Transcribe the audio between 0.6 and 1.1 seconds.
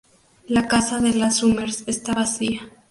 casa